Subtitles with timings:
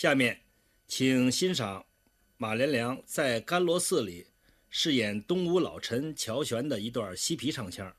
[0.00, 0.40] 下面，
[0.88, 1.84] 请欣赏
[2.38, 4.26] 马连良在甘罗寺里
[4.70, 7.86] 饰演东吴老臣乔玄的一段嬉皮唱腔，《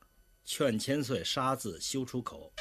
[0.43, 2.51] 劝千岁杀字休出口》。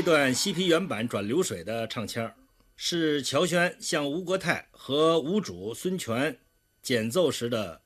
[0.00, 2.34] 这段西皮原版转流水的唱腔，
[2.74, 6.38] 是乔轩向吴国泰和吴主孙权
[6.80, 7.82] 简奏时的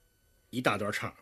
[0.51, 1.13] 一大段唱。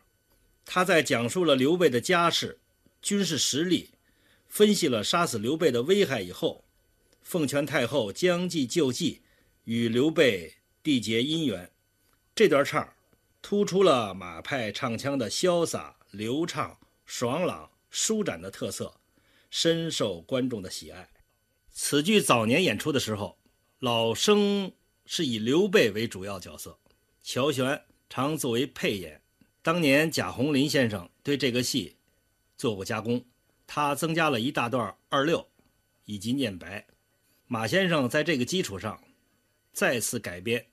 [0.67, 2.61] 他在讲述了刘备的家世、
[3.01, 3.89] 军事实力，
[4.49, 6.63] 分析了杀死刘备的危害以后，
[7.23, 9.23] 奉劝太后将计就计，
[9.65, 11.71] 与刘备缔结姻缘。
[12.35, 12.87] 这段唱
[13.41, 16.77] 突出了马派唱腔的潇洒、流畅、
[17.07, 18.93] 爽朗、舒展的特色。
[19.53, 21.07] 深受观众的喜爱。
[21.71, 23.39] 此剧早年演出的时候，
[23.81, 24.73] 老生
[25.05, 26.77] 是以刘备为主要角色，
[27.23, 29.21] 乔玄常作为配演。
[29.61, 31.95] 当年贾宏林先生对这个戏
[32.57, 33.23] 做过加工，
[33.67, 35.47] 他增加了一大段二六
[36.07, 36.87] 以及念白。
[37.47, 38.99] 马先生在这个基础上
[39.75, 40.65] 再次改编，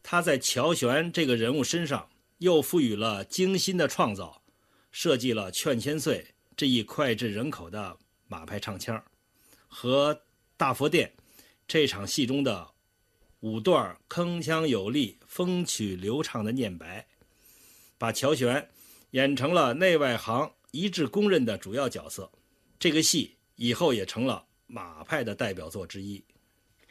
[0.00, 2.08] 他在乔玄这个人物身上
[2.38, 4.40] 又赋予了精心的创造，
[4.92, 6.24] 设计了劝千岁
[6.56, 7.98] 这一脍炙人口的。
[8.28, 9.02] 马派唱腔
[9.66, 10.22] 和
[10.56, 11.12] 大佛殿
[11.66, 12.70] 这场戏中的
[13.40, 17.06] 五段铿锵有力、风曲流畅的念白，
[17.96, 18.68] 把乔玄
[19.10, 22.30] 演成了内外行一致公认的主要角色。
[22.78, 26.22] 这个戏以后也成了马派的代表作之一。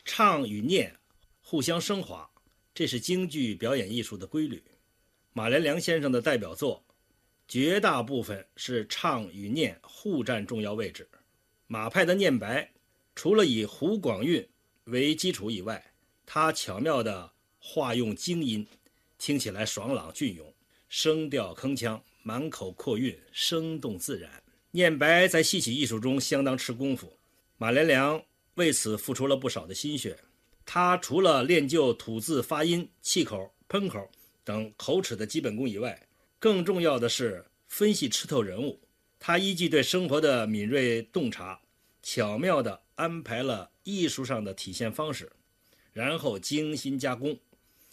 [0.06, 0.96] 唱与念
[1.42, 2.30] 互相升华，
[2.74, 4.64] 这是京剧表演艺术的规律。
[5.34, 6.84] 马连良先生的代表作，
[7.48, 11.08] 绝大部分是唱与念互占重要位置。
[11.70, 12.72] 马派的念白，
[13.14, 14.48] 除了以胡广韵
[14.86, 15.84] 为基础以外，
[16.26, 17.30] 他巧妙地
[17.60, 18.66] 化用京音，
[19.18, 20.54] 听起来爽朗隽永，
[20.88, 24.32] 声调铿锵，满口阔韵，生动自然。
[24.72, 27.12] 念白在戏曲艺术中相当吃功夫，
[27.58, 28.24] 马连良
[28.54, 30.18] 为此付出了不少的心血。
[30.66, 34.10] 他除了练就吐字发音、气口、喷口
[34.46, 36.08] 等口齿的基本功以外，
[36.40, 38.80] 更重要的是分析吃透人物。
[39.20, 41.60] 他依据对生活的敏锐洞察，
[42.04, 45.32] 巧妙地安排了艺术上的体现方式，
[45.92, 47.38] 然后精心加工。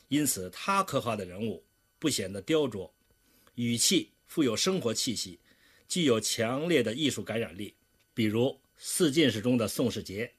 [0.09, 1.65] 因此，他刻画的人物
[1.99, 2.91] 不显得雕琢，
[3.55, 5.41] 语气富有生活气息，
[5.89, 7.75] 具有强烈的艺术感染力。
[8.13, 10.31] 比如《四进士》中的宋世杰，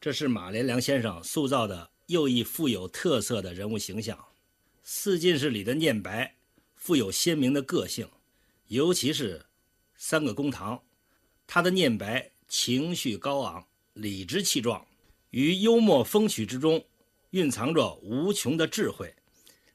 [0.00, 4.16] 这是马连良先生塑造的又一富有特色的人物形象。
[4.82, 6.34] 《四进士》里的念白
[6.74, 8.08] 富有鲜明的个性，
[8.68, 9.44] 尤其是。
[10.02, 10.80] 三个公堂，
[11.46, 13.62] 他的念白情绪高昂，
[13.92, 14.82] 理直气壮，
[15.28, 16.82] 于幽默风趣之中
[17.32, 19.14] 蕴藏着无穷的智慧。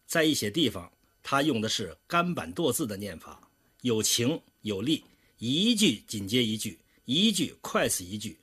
[0.07, 0.91] 在一些地方，
[1.21, 3.39] 他用的是干板剁字的念法，
[3.81, 5.03] 有情有力，
[5.37, 8.35] 一句紧接一句，一句快似一句。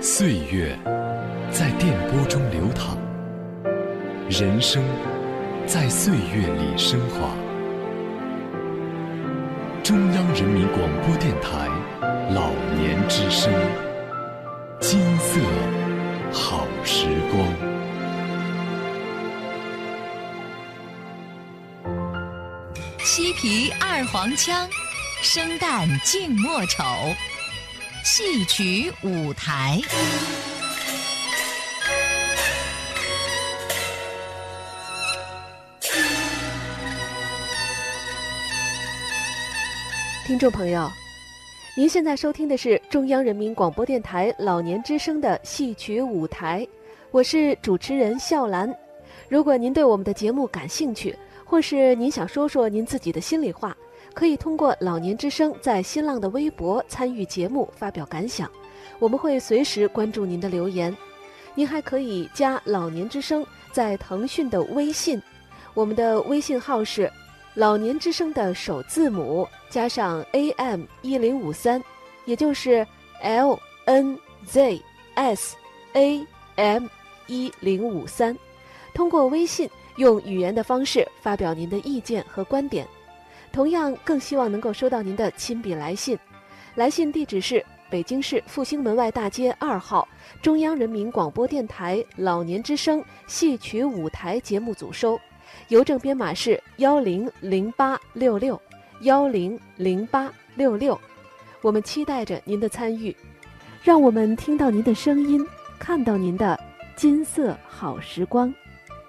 [0.00, 0.78] 岁月
[1.50, 2.96] 在电波中流淌，
[4.30, 4.80] 人生
[5.66, 7.36] 在岁月里升华。
[9.82, 11.66] 中央人民广播电台
[12.32, 13.52] 老年之声，
[14.78, 15.40] 金色
[16.32, 17.44] 好时光。
[23.00, 24.68] 西皮二黄腔，
[25.20, 26.84] 生旦净末丑，
[28.04, 29.80] 戏曲舞台。
[40.32, 40.90] 听众朋友，
[41.76, 46.66] 您现在收听的是中央人民广播电台老年之声的戏曲舞台，
[47.10, 48.74] 我是主持人笑兰。
[49.28, 51.14] 如果您对我们的节目感兴趣，
[51.44, 53.76] 或是您想说说您自己的心里话，
[54.14, 58.50] 可以通过老年之声在新浪的微博参与节目发表感想，
[58.98, 60.96] 我们会随时关注您的留言。
[61.54, 65.20] 您还可以加老年之声在腾讯的微信，
[65.74, 67.12] 我们的微信号是。
[67.54, 71.82] 老年之声的首字母加上 AM 一零五三，
[72.24, 72.86] 也就是
[73.20, 74.80] L N Z
[75.14, 75.54] S
[75.92, 76.26] A
[76.56, 76.86] M
[77.26, 78.34] 一零五三，
[78.94, 82.88] 通过微信用语言的方式发表您的意见和观点。
[83.52, 86.18] 同样，更希望能够收到您的亲笔来信。
[86.74, 90.08] 来信地址是北京市复兴门外大街二号
[90.40, 95.20] 中央人民广播电台老年之声戏曲舞台节目组收。
[95.68, 98.60] 邮政编码是幺零零八六六
[99.02, 101.00] 幺零零八六六，
[101.60, 103.16] 我们期待着您的参与，
[103.82, 105.44] 让我们听到您的声音，
[105.78, 106.58] 看到您的
[106.94, 108.52] 金色好时光。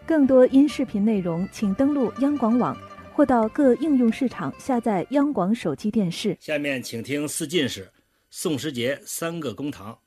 [0.05, 2.77] 更多音视频内容，请登录央广网
[3.13, 6.35] 或到各应用市场下载央广手机电视。
[6.39, 7.89] 下面请听四进士
[8.29, 9.97] 宋时杰三个公堂，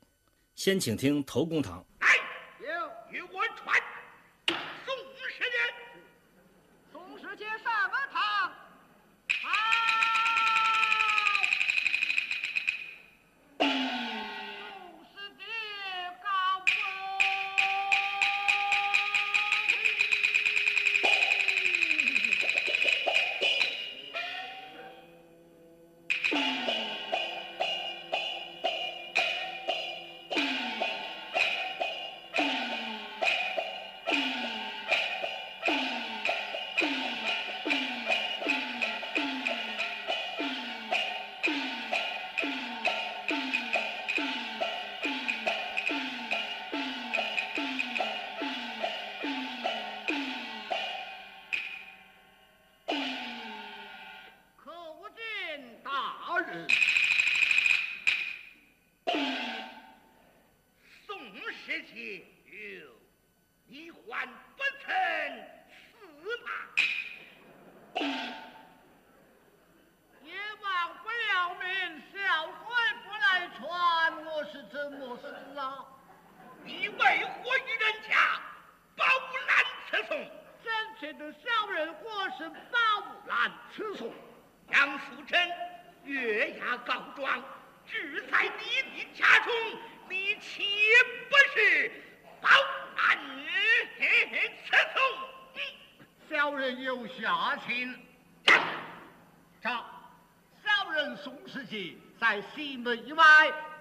[0.55, 1.83] 先请听头公堂。
[86.53, 87.43] 下告状，
[87.85, 89.53] 只在你的家中，
[90.09, 90.65] 你岂
[91.29, 91.91] 不是
[92.41, 92.49] 包
[92.95, 93.17] 安
[94.67, 96.29] 此送？
[96.29, 97.95] 小人有下情。
[99.61, 99.85] 找，
[100.63, 103.25] 小人宋世杰在西门以外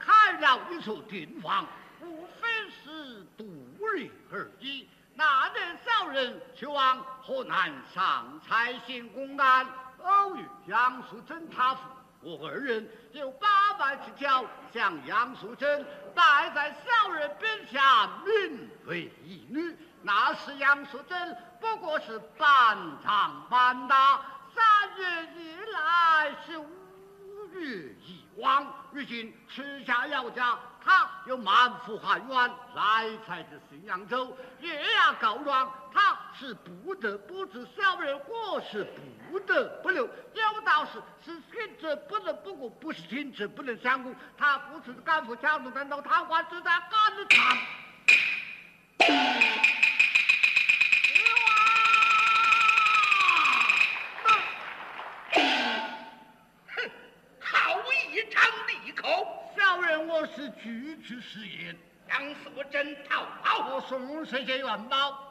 [0.00, 1.66] 开了一处店房，
[2.00, 3.44] 无非是度
[3.80, 4.88] 日而已。
[5.14, 9.66] 哪人小人去往河南上蔡县公安
[10.02, 11.80] 偶遇杨树贞他父
[12.26, 19.76] 我二人有八百之交，向杨素贞拜在小人边下，名为义女。
[20.02, 24.20] 那时杨素贞不过是半长半大，
[24.52, 28.74] 三月以来是五月一往。
[28.90, 38.86] 如今吃下药家，他有满腹寒冤，来才至浔阳州，也要告状，他是不得不知小人，我是
[39.28, 40.04] 不得不留。
[40.04, 44.14] 有道是：是听者不能不顾，不是听者不能相顾。
[44.38, 47.58] 他不是赶赴桥东等到他话，只在赶着唱。
[61.06, 61.76] 句句实言。
[62.08, 65.25] 杨素贞逃跑，我宋世杰元宝。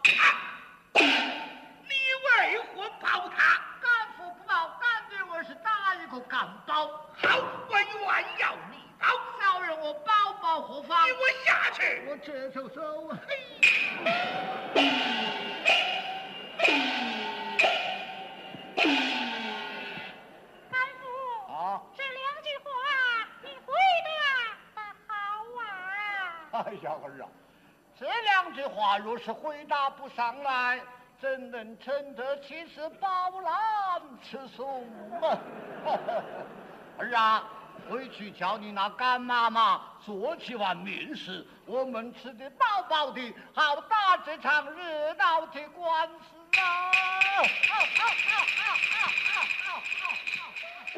[31.56, 34.84] 能称得起是饱览吃松
[35.22, 35.40] 啊？
[37.00, 37.48] 儿啊，
[37.90, 46.92] 回去叫你那干妈妈做几碗面食，我们吃得饱饱的，好打这场热闹的官司啊！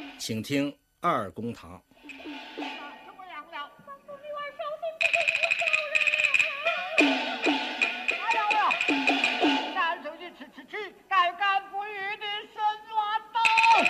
[0.17, 1.79] 请听二公堂。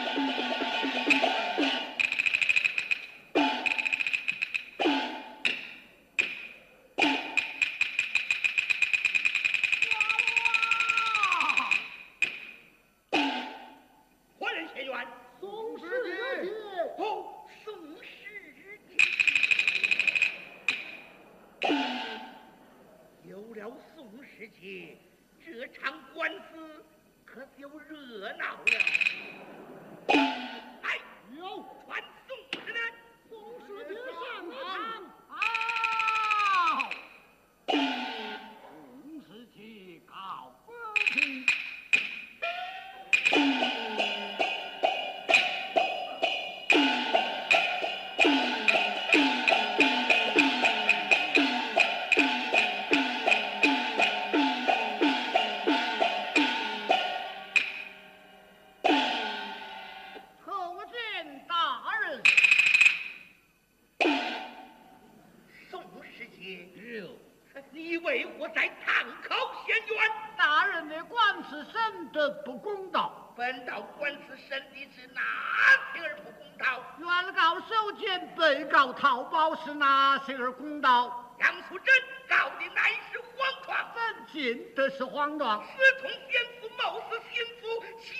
[85.38, 85.64] 得是谎状？
[85.66, 88.14] 私通奸夫，谋死心腹，岂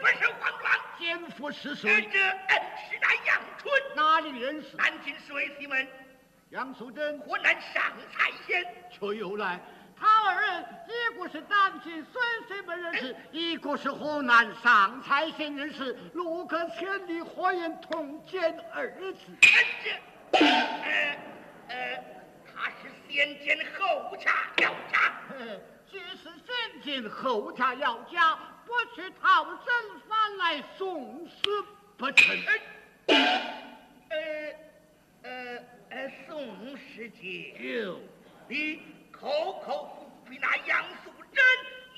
[0.00, 0.80] 不是慌乱？
[0.98, 2.08] 奸夫是呃谁？
[2.12, 4.76] 这呃是那杨春，哪里人士？
[4.76, 5.86] 南京市卫西门，
[6.50, 7.82] 杨素贞河南上
[8.12, 8.64] 蔡县。
[8.90, 9.60] 却又来。
[9.98, 19.14] 他二人一个是南京水水门人士，一个是河南上蔡县人士，路隔千里，何言同奸二字？
[19.42, 19.58] 呃
[20.32, 21.16] 这呃
[21.68, 22.04] 呃，
[22.52, 25.20] 他是先奸后查要诈。
[25.28, 31.62] 嘿既是先进后查要查，不去讨真反来送死
[31.98, 32.34] 不成。
[33.08, 34.16] 呃
[35.24, 35.58] 呃
[35.90, 37.54] 呃，宋世杰，
[38.48, 38.80] 你
[39.12, 41.44] 口口不比那杨素贞，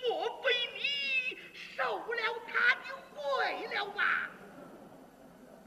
[0.03, 1.39] 莫非你
[1.77, 2.83] 受了他的
[3.15, 4.03] 贿了吧？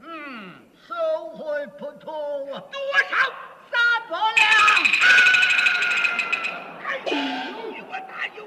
[0.00, 2.12] 嗯，收回不妥
[2.52, 2.78] 啊，多
[3.08, 3.16] 少？
[3.70, 5.27] 三百两。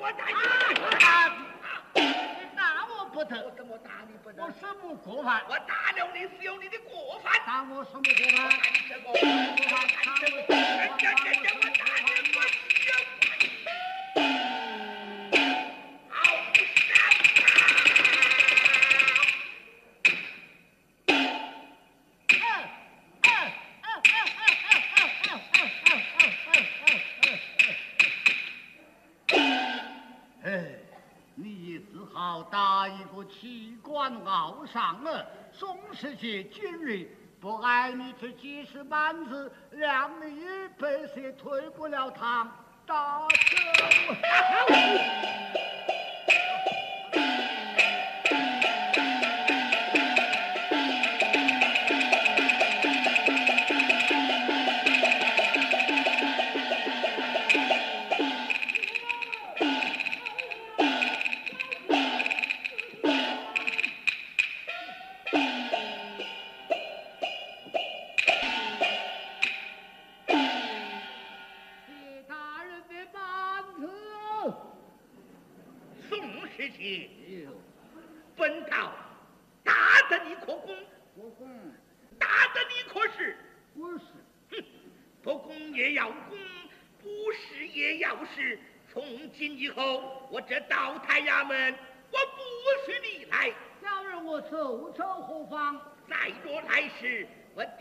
[0.02, 1.30] 我打，你我打，有我打！
[1.94, 2.02] 你
[2.58, 4.42] 打我不得，我怎么打你不得？
[4.44, 5.44] 我什么过犯？
[5.48, 7.32] 我打了你是有你的过犯。
[7.46, 8.50] 打我什么过犯？
[32.32, 35.26] 只好打一个奇观傲上儿。
[35.52, 37.06] 宋世杰今日
[37.42, 40.48] 不挨你这几十板子，让你
[40.80, 42.50] 白血退不了堂，
[42.86, 43.36] 打走。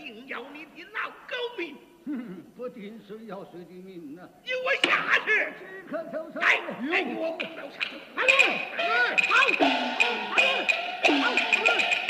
[0.01, 1.77] 定要你的老狗命，
[2.07, 4.29] 哼， 不定谁要谁的命呢？
[4.45, 5.31] 给我下去！
[5.59, 6.41] 只可受仇。
[6.41, 6.57] 来，
[6.89, 7.91] 来，给我拱手下去。
[8.17, 9.63] 来来，好，来，
[11.05, 11.13] 好，
[11.65, 12.10] 来。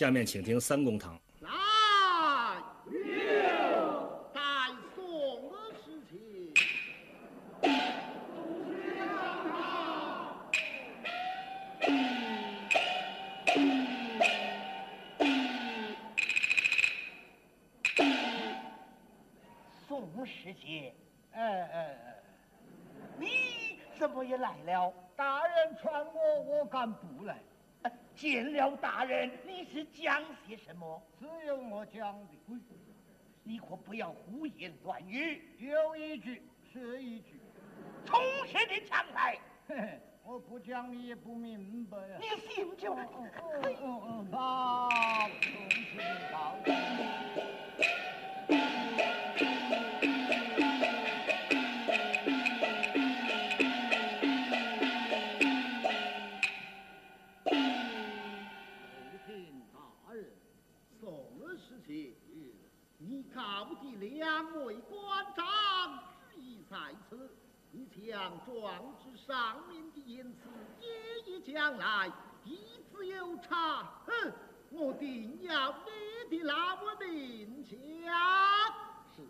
[0.00, 1.20] 下面请听三公堂。
[32.14, 32.36] 的，
[33.42, 35.42] 你可不要胡言乱语。
[35.58, 36.42] 有一句
[36.72, 37.40] 是一句，
[38.04, 39.38] 从实的讲来，
[40.24, 43.08] 我不讲你也不明白呀、你信就来。
[43.12, 43.30] 嗯
[43.64, 46.04] 嗯嗯嗯，报，同时的
[64.00, 65.98] 两位官长
[66.32, 66.76] 旨意在
[67.08, 67.30] 此，
[67.70, 70.48] 你将状纸上面的言辞
[70.80, 72.10] 一一讲来，
[72.46, 72.56] 一
[72.90, 74.32] 字有差，哼，
[74.70, 75.74] 我定要
[76.30, 77.76] 你的那么名下。
[79.14, 79.22] 是，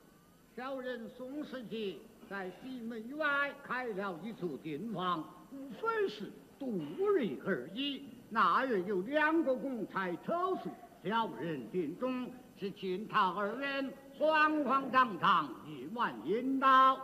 [0.55, 1.97] 小人宋世杰
[2.29, 6.31] 在西门外开了一处店房，无非是
[6.61, 8.05] 度日而已。
[8.29, 10.71] 那日有两个公差投诉，
[11.03, 16.95] 小人店中是进讨二人，慌慌张张一晚引刀，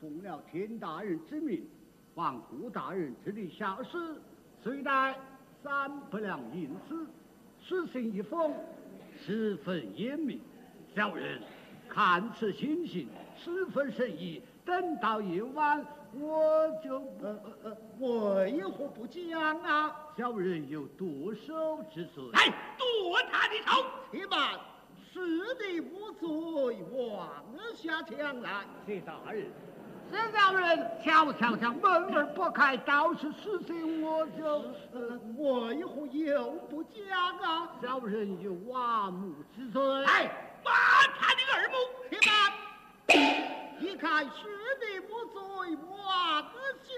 [0.00, 1.62] 奉了天大人之命，
[2.14, 4.16] 望顾大人之力下施，
[4.62, 5.14] 虽带
[5.62, 7.06] 三百两银子，
[7.62, 8.54] 此信一封，
[9.20, 10.40] 十分严密。
[10.96, 11.42] 小人
[11.90, 13.06] 看此情形，
[13.36, 14.42] 十分神意。
[14.64, 15.84] 等到夜晚，
[16.14, 19.94] 我就呃呃呃，为何不讲啊？
[20.16, 22.24] 小人有剁手之罪。
[22.32, 22.46] 来，
[22.78, 23.84] 剁他的头！
[24.10, 24.58] 且慢，
[25.14, 25.20] 是
[25.54, 27.44] 的无罪，往
[27.76, 28.50] 下讲来。
[28.84, 29.46] 谢大人。
[30.10, 34.44] 是小人悄悄将门儿不开，倒是事情我就
[34.92, 37.70] 呃，为何又不讲啊？
[37.80, 40.04] 小人有挖墓之罪。
[40.04, 40.24] 哎，
[40.64, 40.72] 挖
[41.20, 41.76] 他的耳目！
[42.10, 42.52] 且慢，
[43.80, 44.32] 一看师
[44.80, 45.38] 弟不醉，
[45.76, 46.92] 我子下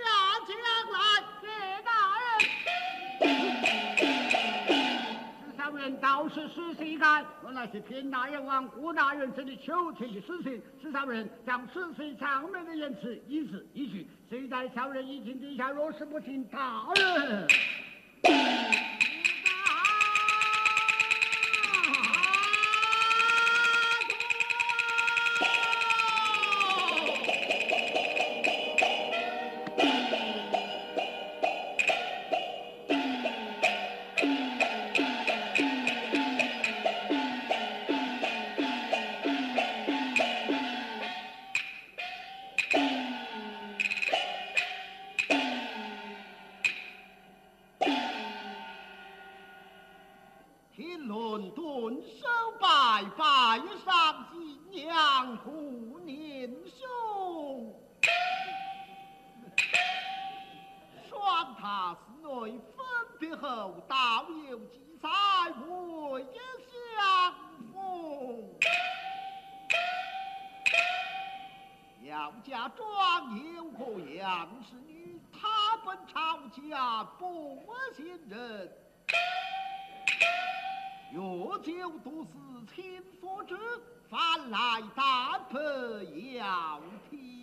[0.48, 0.56] 将
[0.90, 0.98] 来。
[1.42, 1.44] 谢
[1.84, 1.92] 大
[4.08, 4.15] 人。
[5.66, 10.62] 小人倒是死心干，我那是偏大人往顾大人这里求情的事情。
[10.80, 17.48] 是小人将此次上面的言辞一字一句，谁在小人已经底下，若是不听大人。
[81.86, 83.56] 久都是亲夫者
[84.10, 85.60] 反来打破
[86.34, 87.35] 要天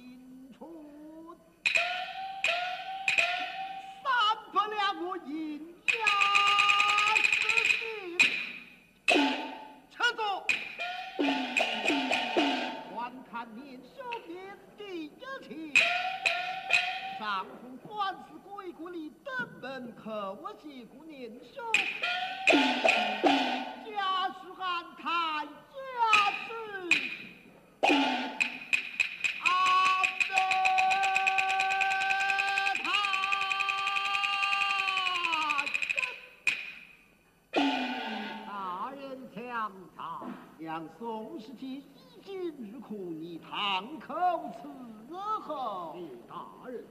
[44.00, 44.14] 口
[44.62, 45.96] 伺候。
[46.28, 46.86] 大人。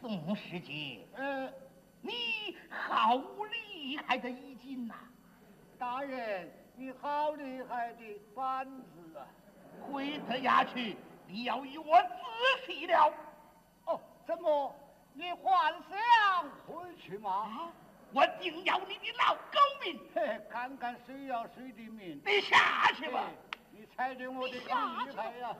[0.00, 1.50] 宋世杰，呃，
[2.02, 4.94] 你好厉害的衣襟呐！
[5.78, 9.26] 大人，你好厉害的板子啊！
[9.90, 12.08] 回得下去，你要与我仔
[12.66, 13.12] 细了。
[13.86, 14.74] 哦，怎么？
[15.16, 15.98] 你幻想
[16.66, 17.30] 回去吗？
[17.30, 17.72] 啊，
[18.12, 20.00] 我定要你的老狗命！
[20.14, 22.18] 嘿，看看谁要谁的命。
[22.24, 23.30] 你下去吧。
[23.70, 25.56] 你猜着我的厉害呀！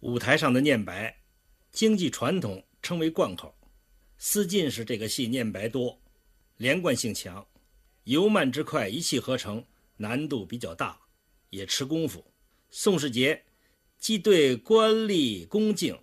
[0.00, 1.14] 舞台上的念白，
[1.70, 3.54] 京剧传统称为贯口。
[4.16, 6.00] 四进士这个戏念白多，
[6.56, 7.46] 连贯性强，
[8.04, 9.62] 由慢之快一气呵成，
[9.98, 10.98] 难度比较大，
[11.50, 12.24] 也吃功夫。
[12.70, 13.44] 宋世杰
[13.98, 15.98] 既对官吏恭敬，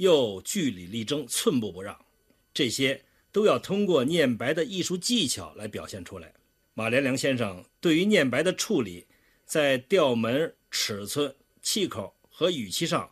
[0.00, 1.94] 又据理力争，寸步不让，
[2.54, 6.32] 这些都要通过念白的艺术技巧来表现出来。
[6.72, 9.04] 马连良先生对于念白的处理，
[9.44, 13.10] 在调门、尺寸、气口和语气上，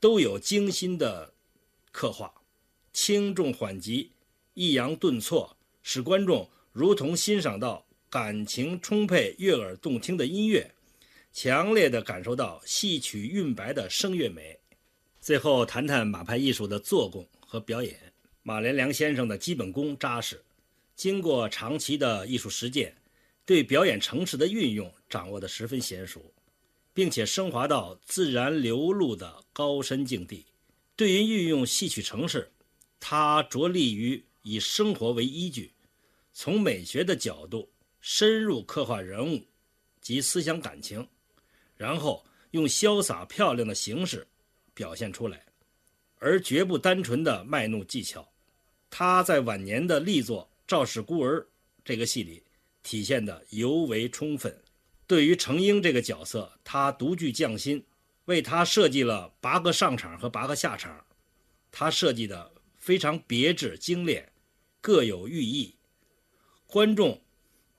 [0.00, 1.34] 都有精心的
[1.92, 2.32] 刻画，
[2.94, 4.10] 轻重缓急、
[4.54, 10.72] 抑扬顿挫，使观众如同欣赏到感情充沛、悦耳动听的音乐，
[11.30, 14.58] 强烈的感受到戏曲韵白的声乐美。
[15.26, 17.98] 最后谈谈马派艺术的做工和表演。
[18.44, 20.40] 马连良先生的基本功扎实，
[20.94, 22.94] 经过长期的艺术实践，
[23.44, 26.32] 对表演程式的运用掌握得十分娴熟。
[26.94, 30.46] 并且升华到自然流露的高深境地。
[30.94, 32.48] 对于运用戏曲程式，
[33.00, 35.72] 他着力于以生活为依据，
[36.34, 37.68] 从美学的角度
[38.00, 39.44] 深入刻画人物
[40.00, 41.04] 及思想感情，
[41.76, 44.24] 然后用潇洒漂亮的形式
[44.76, 45.42] 表现出来，
[46.18, 48.28] 而绝不单纯的卖弄技巧。
[48.90, 51.40] 他在晚年的力作《赵氏孤儿》
[51.82, 52.42] 这个戏里
[52.82, 54.54] 体现的尤为充分。
[55.06, 57.82] 对于程婴这个角色，他独具匠心，
[58.26, 61.02] 为他设计了八个上场和八个下场，
[61.72, 64.30] 他设计的非常别致精炼，
[64.82, 65.74] 各有寓意。
[66.66, 67.18] 观众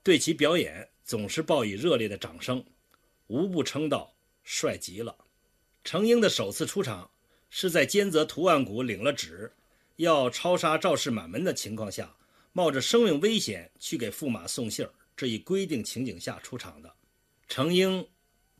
[0.02, 2.64] 对其表演总是报以热烈的掌声，
[3.28, 5.16] 无不称道帅极了。
[5.84, 7.10] 程婴的首次出场
[7.50, 9.50] 是在监泽图案谷领了旨，
[9.96, 12.14] 要抄杀赵氏满门的情况下，
[12.52, 16.92] 冒着生命危险去给驸马送信儿这一规定情景下出场的。
[17.48, 18.06] 程婴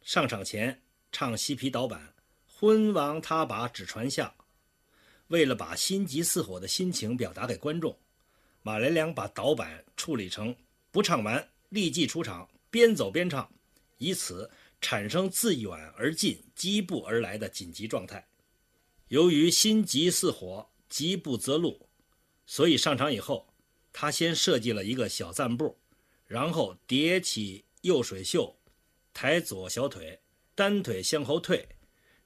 [0.03, 0.81] 上场前
[1.13, 2.15] 唱西皮导板，
[2.47, 4.35] 昏王他把纸传下，
[5.27, 7.95] 为了把心急似火的心情表达给观众，
[8.63, 10.57] 马连良把导板处理成
[10.91, 13.47] 不唱完立即出场，边走边唱，
[13.99, 18.29] 以此产生自远而近、疾步而来的紧急状态。
[19.09, 21.89] 由于心急似火、急不择路，
[22.47, 23.53] 所以上场以后，
[23.93, 25.79] 他先设计了一个小暂步，
[26.27, 28.59] 然后叠起右水袖，
[29.13, 30.21] 抬左小腿，
[30.55, 31.69] 单腿向后退。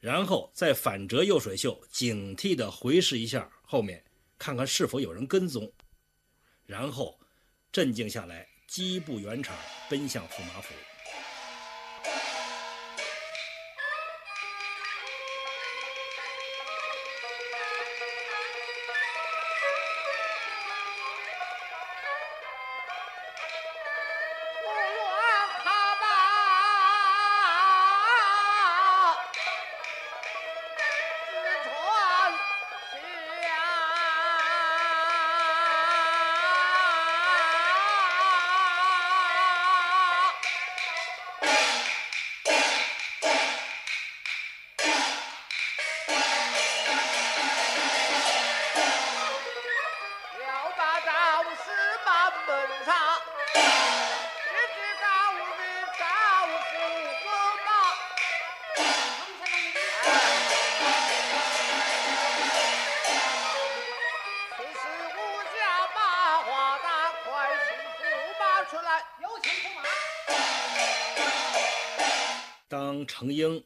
[0.01, 4.05] 然后再反折右水袖，警惕地回视一下后面，
[4.37, 5.73] 看看是否有人跟踪，
[6.67, 7.21] 然后
[7.71, 9.57] 镇静下来，疾步圆场，
[9.89, 10.75] 奔向驸马府。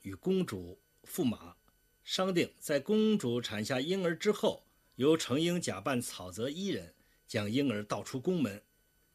[0.02, 1.56] 与公主、驸马
[2.04, 4.64] 商定，在公主产下婴儿之后，
[4.96, 6.94] 由程婴假扮草泽伊人，
[7.26, 8.62] 将婴儿倒出宫门。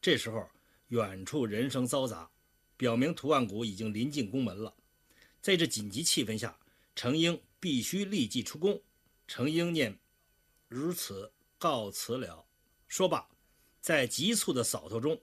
[0.00, 0.48] 这时候，
[0.88, 2.30] 远处人声嘈杂，
[2.76, 4.74] 表明图万谷已经临近宫门了。
[5.40, 6.58] 在这紧急气氛下，
[6.94, 8.80] 程婴必须立即出宫。
[9.26, 9.98] 程婴念
[10.68, 12.44] ：“如此，告辞了。”
[12.88, 13.28] 说罢，
[13.80, 15.20] 在急促的扫头中，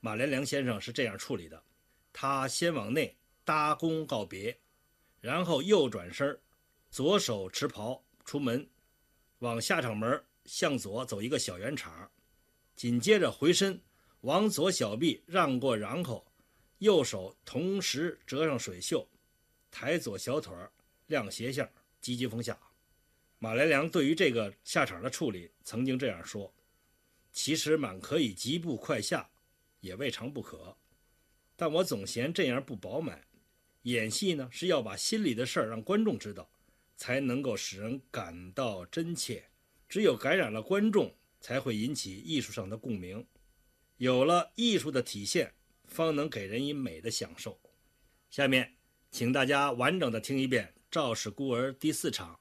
[0.00, 1.62] 马连良先生是这样处理的：
[2.12, 3.14] 他先往内。
[3.44, 4.60] 搭弓告别，
[5.20, 6.38] 然后右转身，
[6.90, 8.68] 左手持袍出门，
[9.40, 12.10] 往下场门向左走一个小圆场，
[12.76, 13.80] 紧接着回身
[14.20, 16.24] 往左小臂让过瓤后，
[16.78, 19.06] 右手同时折上水袖，
[19.70, 20.54] 抬左小腿
[21.06, 21.68] 亮斜向，
[22.00, 22.58] 急急风下。
[23.40, 26.52] 马连良对于这个下场的处理曾经这样说
[27.32, 29.28] ：“其实满可以急步快下，
[29.80, 30.76] 也未尝不可，
[31.54, 33.24] 但我总嫌这样不饱满。”
[33.88, 36.50] 演戏呢，是要把心里的事儿让观众知道，
[36.96, 39.48] 才能够使人感到真切。
[39.88, 43.26] 只有感染了观众，才会引起艺术上的共鸣。
[43.96, 45.54] 有了艺术的体现，
[45.86, 47.58] 方能给人以美的享受。
[48.30, 48.76] 下面，
[49.10, 52.38] 请大家完整的听一遍《赵氏孤儿》第四场。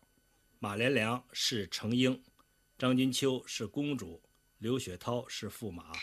[0.60, 2.22] 马连良是程婴，
[2.78, 4.22] 张君秋是公主，
[4.58, 5.94] 刘雪涛是驸马。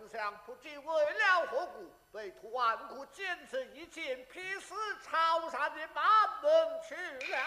[0.00, 6.02] 丞相不知为了何故，被图万古坚持一剑劈死朝山的满
[6.42, 7.38] 门去了。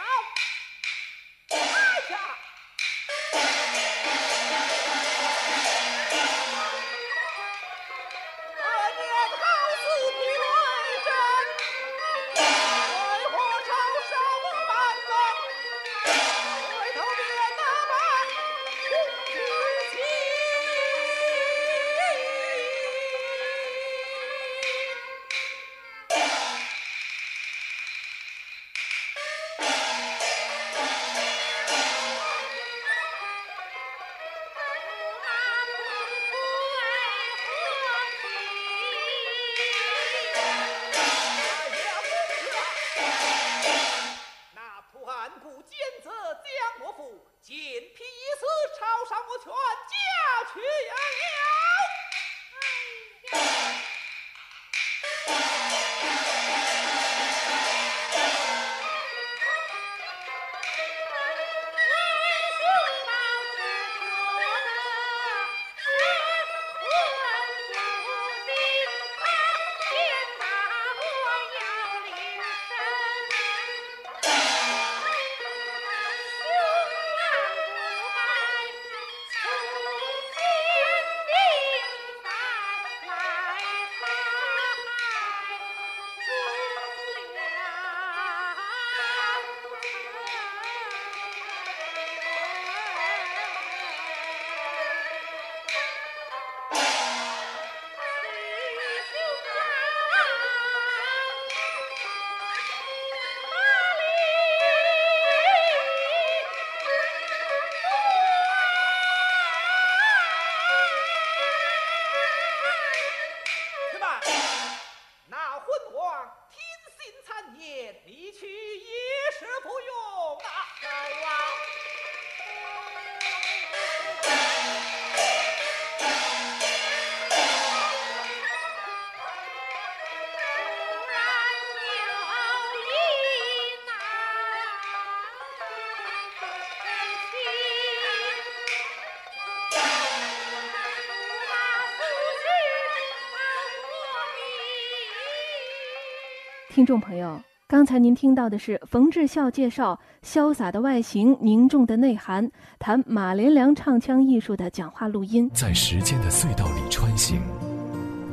[146.73, 155.47] 听众朋友，刚才您听到的是冯志孝介绍潇洒的外形、凝重的内涵，谈马连良唱腔艺术的讲话录音。
[155.53, 157.39] 在时间的隧道里穿行，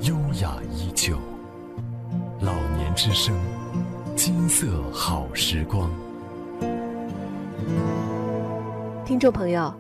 [0.09, 1.19] 优雅依旧。
[2.41, 3.39] 老年之声，
[4.17, 5.91] 金色好时光。
[9.05, 9.71] 听众朋友，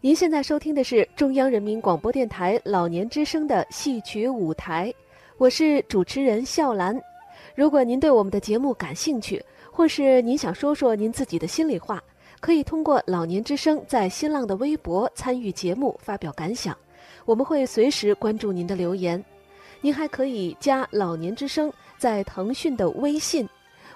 [0.00, 4.90] 您现在收听的是中央人民广播电台老年之声的戏曲舞台，
[5.36, 6.98] 我是主持人笑兰。
[7.58, 12.00] 如果您对我们的节目感兴趣，或是您想说说您自己的心里话，
[12.38, 16.78] 可以通过老年之声在新浪的微博参与节目发表感想，
[17.24, 19.22] 我们会随时关注您的留言。
[19.80, 21.68] 您还可以加老年之声
[21.98, 23.48] 在腾讯的微信，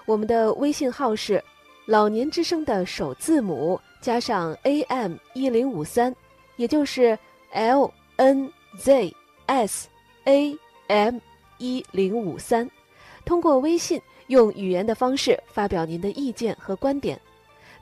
[0.05, 1.41] 我们的微信号是
[1.85, 6.13] 老年之声的首字母加上 AM 一零五三，
[6.57, 7.17] 也就是
[7.53, 9.87] L N Z S
[10.25, 10.53] A
[10.87, 11.17] M
[11.59, 12.69] 一零五三。
[13.25, 17.19] 通过微信用语言的方式发表您的意见和观点，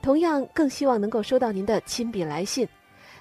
[0.01, 2.67] 同样更希望能够收到您的亲笔来信。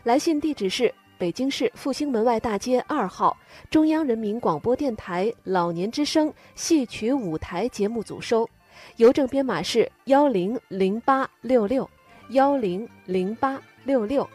[0.03, 3.37] 来信地址是北京市复兴门外大街二号
[3.69, 8.49] 中央人民广播电台老年之声戏曲舞台节目组收，
[8.97, 11.89] 邮政编码是幺零零八六六
[12.31, 14.27] 幺零零八六六。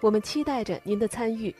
[0.00, 1.54] 我们期待着您的参与，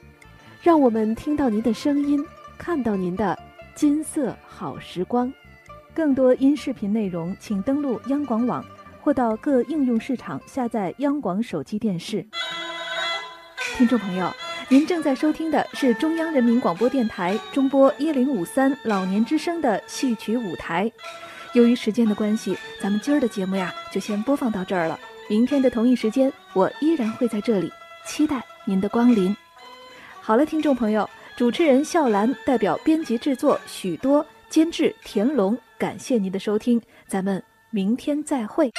[0.62, 2.24] 让我们听到您的声音，
[2.56, 3.36] 看到您的
[3.74, 5.32] 金色好时光。
[5.92, 8.64] 更多音视频内容，请登录央广网
[9.00, 12.24] 或到各应用市场下载央广手机电视。
[13.76, 14.32] 听众朋友，
[14.68, 20.90] 您正在收听的是中央人民广播电台中波一零五三老年之声的戏曲舞台。
[21.54, 24.98] 由于时间的关系，咱们今儿的节目呀就先播放到这儿了。
[25.28, 27.70] 明天的同一时间，我依然会在这里，
[28.06, 29.36] 期待您的光临。
[30.20, 34.24] 好了，听众朋友，主持人笑兰代表编辑制作许多。
[34.48, 38.70] 监制田龙，感谢您的收听，咱们明天再会。